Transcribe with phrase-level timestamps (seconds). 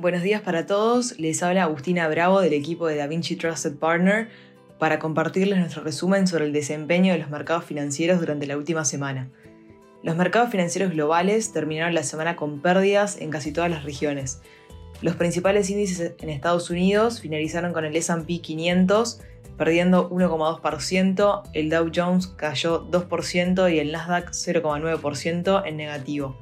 [0.00, 4.30] Buenos días para todos, les habla Agustina Bravo del equipo de DaVinci Trusted Partner
[4.78, 9.28] para compartirles nuestro resumen sobre el desempeño de los mercados financieros durante la última semana.
[10.02, 14.40] Los mercados financieros globales terminaron la semana con pérdidas en casi todas las regiones.
[15.02, 19.20] Los principales índices en Estados Unidos finalizaron con el SP 500
[19.58, 26.38] perdiendo 1,2%, el Dow Jones cayó 2% y el Nasdaq 0,9% en negativo.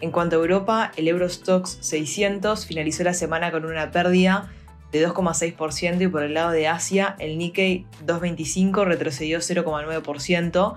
[0.00, 4.50] En cuanto a Europa, el Eurostox 600 finalizó la semana con una pérdida
[4.92, 10.74] de 2,6% y por el lado de Asia, el Nikkei 225 retrocedió 0,9%,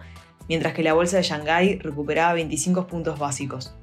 [0.49, 3.75] mientras que la bolsa de Shanghái recuperaba 25 puntos básicos.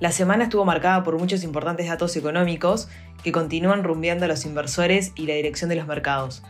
[0.00, 2.88] La semana estuvo marcada por muchos importantes datos económicos
[3.22, 6.42] que continúan rumbeando a los inversores y la dirección de los mercados.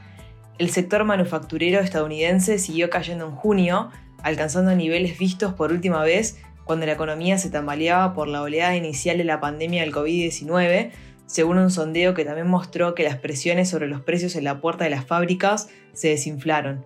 [0.59, 3.91] El sector manufacturero estadounidense siguió cayendo en junio,
[4.22, 9.18] alcanzando niveles vistos por última vez cuando la economía se tambaleaba por la oleada inicial
[9.18, 10.91] de la pandemia del COVID-19,
[11.27, 14.84] según un sondeo que también mostró que las presiones sobre los precios en la puerta
[14.84, 16.84] de las fábricas se desinflaron.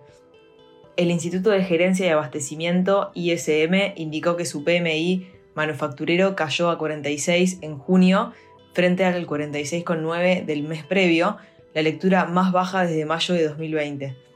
[0.97, 7.59] El Instituto de Gerencia y Abastecimiento, ISM, indicó que su PMI manufacturero cayó a 46
[7.61, 8.33] en junio
[8.73, 11.37] frente al 46,9 del mes previo,
[11.73, 14.28] la lectura más baja desde mayo de 2020.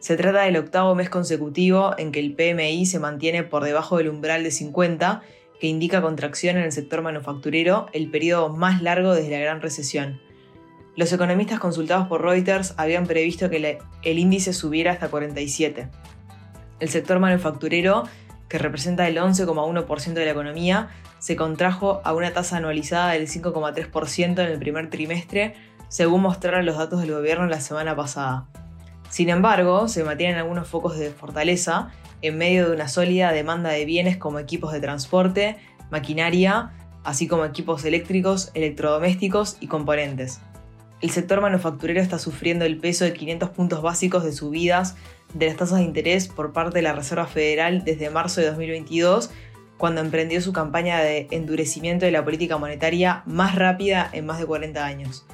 [0.00, 4.08] Se trata del octavo mes consecutivo en que el PMI se mantiene por debajo del
[4.08, 5.22] umbral de 50,
[5.60, 10.20] que indica contracción en el sector manufacturero, el periodo más largo desde la gran recesión.
[10.96, 15.88] Los economistas consultados por Reuters habían previsto que el índice subiera hasta 47.
[16.80, 18.04] El sector manufacturero,
[18.48, 24.42] que representa el 11,1% de la economía, se contrajo a una tasa anualizada del 5,3%
[24.42, 25.54] en el primer trimestre
[25.90, 28.46] según mostraron los datos del gobierno la semana pasada.
[29.10, 31.90] Sin embargo, se mantienen algunos focos de fortaleza
[32.22, 35.56] en medio de una sólida demanda de bienes como equipos de transporte,
[35.90, 36.70] maquinaria,
[37.02, 40.40] así como equipos eléctricos, electrodomésticos y componentes.
[41.00, 44.96] El sector manufacturero está sufriendo el peso de 500 puntos básicos de subidas
[45.34, 49.30] de las tasas de interés por parte de la Reserva Federal desde marzo de 2022,
[49.76, 54.46] cuando emprendió su campaña de endurecimiento de la política monetaria más rápida en más de
[54.46, 55.26] 40 años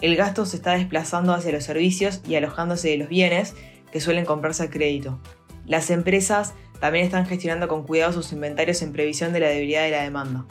[0.00, 3.54] el gasto se está desplazando hacia los servicios y alojándose de los bienes
[3.92, 5.20] que suelen comprarse a crédito.
[5.66, 9.90] Las empresas también están gestionando con cuidado sus inventarios en previsión de la debilidad de
[9.90, 10.46] la demanda.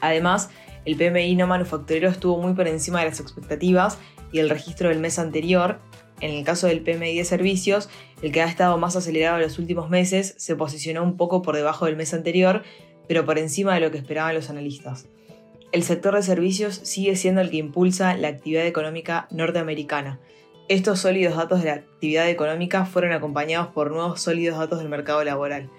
[0.00, 0.50] Además,
[0.84, 3.98] el PMI no manufacturero estuvo muy por encima de las expectativas
[4.32, 5.80] y el registro del mes anterior,
[6.20, 7.88] en el caso del PMI de servicios,
[8.22, 11.56] el que ha estado más acelerado en los últimos meses, se posicionó un poco por
[11.56, 12.62] debajo del mes anterior,
[13.06, 15.06] pero por encima de lo que esperaban los analistas
[15.70, 20.18] el sector de servicios sigue siendo el que impulsa la actividad económica norteamericana.
[20.68, 25.22] Estos sólidos datos de la actividad económica fueron acompañados por nuevos sólidos datos del mercado
[25.24, 25.70] laboral.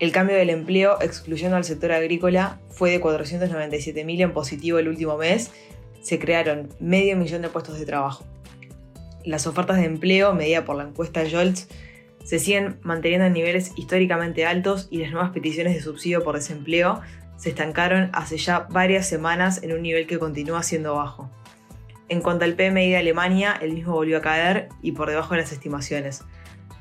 [0.00, 5.16] El cambio del empleo, excluyendo al sector agrícola, fue de 497.000 en positivo el último
[5.16, 5.52] mes.
[6.00, 8.24] Se crearon medio millón de puestos de trabajo.
[9.24, 11.68] Las ofertas de empleo, medida por la encuesta JOLTS,
[12.24, 17.00] se siguen manteniendo en niveles históricamente altos y las nuevas peticiones de subsidio por desempleo
[17.36, 21.30] se estancaron hace ya varias semanas en un nivel que continúa siendo bajo.
[22.08, 25.40] En cuanto al PMI de Alemania, el mismo volvió a caer y por debajo de
[25.40, 26.22] las estimaciones.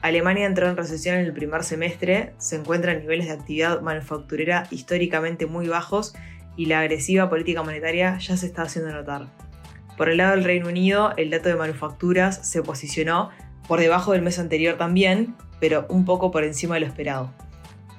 [0.01, 4.67] Alemania entró en recesión en el primer semestre, se encuentra en niveles de actividad manufacturera
[4.69, 6.13] históricamente muy bajos
[6.57, 9.27] y la agresiva política monetaria ya se está haciendo notar.
[9.97, 13.29] Por el lado del Reino Unido, el dato de manufacturas se posicionó
[13.67, 17.31] por debajo del mes anterior también, pero un poco por encima de lo esperado.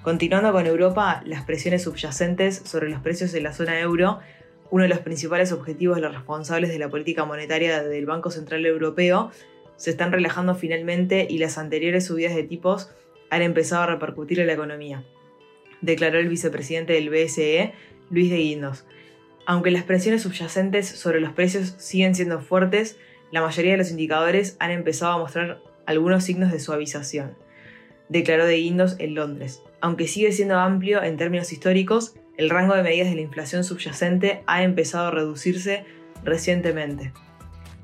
[0.05, 4.19] Continuando con Europa, las presiones subyacentes sobre los precios de la zona euro,
[4.71, 8.67] uno de los principales objetivos de los responsables de la política monetaria del Banco Central
[8.67, 9.31] Europeo,
[9.77, 12.91] se están relajando finalmente y las anteriores subidas de tipos
[13.31, 15.07] han empezado a repercutir en la economía,
[15.81, 17.73] declaró el vicepresidente del BSE,
[18.11, 18.85] Luis de Guindos.
[19.47, 22.99] Aunque las presiones subyacentes sobre los precios siguen siendo fuertes,
[23.31, 27.43] la mayoría de los indicadores han empezado a mostrar algunos signos de suavización
[28.09, 29.63] declaró de Guindos en Londres.
[29.81, 34.43] Aunque sigue siendo amplio en términos históricos, el rango de medidas de la inflación subyacente
[34.47, 35.85] ha empezado a reducirse
[36.25, 37.13] recientemente.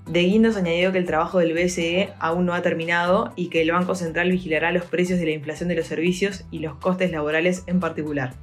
[0.07, 3.71] De Guindos añadió que el trabajo del BCE aún no ha terminado y que el
[3.71, 7.63] Banco Central vigilará los precios de la inflación de los servicios y los costes laborales
[7.67, 8.35] en particular.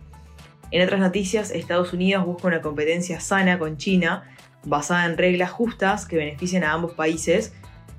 [0.71, 4.23] En otras noticias, Estados Unidos busca una competencia sana con China,
[4.65, 7.53] basada en reglas justas que beneficien a ambos países,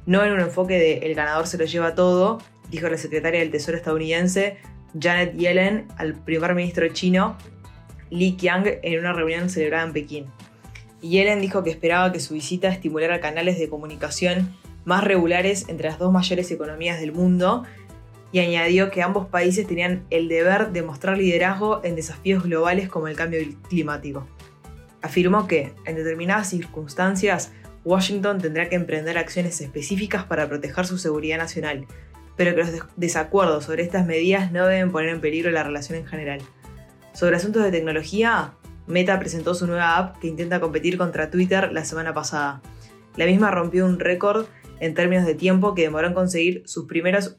[0.07, 2.39] no en un enfoque de el ganador se lo lleva todo,
[2.71, 4.59] dijo la secretaria del Tesoro estadounidense
[4.99, 7.37] Janet Yellen al primer ministro chino
[8.11, 10.27] Li Qiang en una reunión celebrada en Pekín.
[11.01, 14.55] Yellen dijo que esperaba que su visita estimulara canales de comunicación
[14.85, 17.65] más regulares entre las dos mayores economías del mundo
[18.33, 23.09] y añadió que ambos países tenían el deber de mostrar liderazgo en desafíos globales como
[23.09, 24.27] el cambio climático.
[25.01, 27.53] Afirmó que, en determinadas circunstancias,
[27.85, 31.87] Washington tendrá que emprender acciones específicas para proteger su seguridad nacional,
[32.39, 36.07] pero que los desacuerdos sobre estas medidas no deben poner en peligro la relación en
[36.07, 36.41] general.
[37.13, 38.55] Sobre asuntos de tecnología,
[38.87, 42.63] Meta presentó su nueva app que intenta competir contra Twitter la semana pasada.
[43.17, 44.47] La misma rompió un récord
[44.79, 47.37] en términos de tiempo que demoró en conseguir sus primeros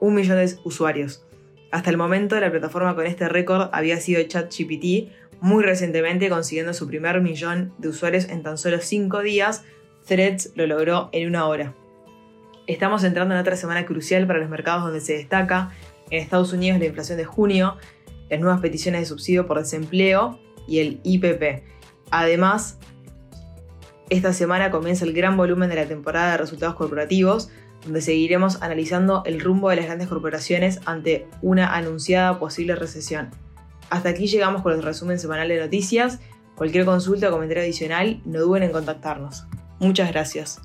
[0.00, 1.24] un millón de usuarios.
[1.70, 6.88] Hasta el momento, la plataforma con este récord había sido ChatGPT, muy recientemente consiguiendo su
[6.88, 9.64] primer millón de usuarios en tan solo 5 días.
[10.06, 11.74] Threads lo logró en una hora.
[12.66, 15.70] Estamos entrando en otra semana crucial para los mercados donde se destaca
[16.10, 17.76] en Estados Unidos la inflación de junio,
[18.30, 21.62] las nuevas peticiones de subsidio por desempleo y el IPP.
[22.10, 22.78] Además,
[24.08, 27.50] esta semana comienza el gran volumen de la temporada de resultados corporativos,
[27.84, 33.30] donde seguiremos analizando el rumbo de las grandes corporaciones ante una anunciada posible recesión.
[33.90, 36.20] Hasta aquí llegamos con el resumen semanal de noticias.
[36.54, 39.44] Cualquier consulta o comentario adicional, no duden en contactarnos.
[39.80, 40.62] Muchas gracias.